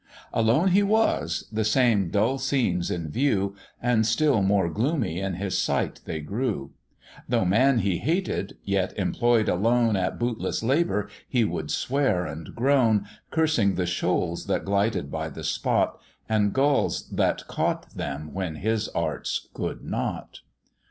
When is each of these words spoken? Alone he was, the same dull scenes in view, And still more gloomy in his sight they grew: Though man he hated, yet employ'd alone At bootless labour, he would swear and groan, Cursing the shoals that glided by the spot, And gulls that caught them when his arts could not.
Alone 0.33 0.69
he 0.69 0.81
was, 0.81 1.47
the 1.51 1.63
same 1.63 2.09
dull 2.09 2.39
scenes 2.39 2.89
in 2.89 3.07
view, 3.11 3.55
And 3.79 4.03
still 4.03 4.41
more 4.41 4.67
gloomy 4.67 5.19
in 5.19 5.35
his 5.35 5.59
sight 5.59 5.99
they 6.05 6.19
grew: 6.21 6.71
Though 7.29 7.45
man 7.45 7.77
he 7.77 7.99
hated, 7.99 8.57
yet 8.63 8.97
employ'd 8.97 9.47
alone 9.47 9.95
At 9.95 10.17
bootless 10.17 10.63
labour, 10.63 11.07
he 11.29 11.43
would 11.43 11.69
swear 11.69 12.25
and 12.25 12.55
groan, 12.55 13.05
Cursing 13.29 13.75
the 13.75 13.85
shoals 13.85 14.47
that 14.47 14.65
glided 14.65 15.11
by 15.11 15.29
the 15.29 15.43
spot, 15.43 15.99
And 16.27 16.51
gulls 16.51 17.07
that 17.11 17.45
caught 17.47 17.91
them 17.93 18.33
when 18.33 18.55
his 18.55 18.87
arts 18.95 19.49
could 19.53 19.83
not. 19.83 20.39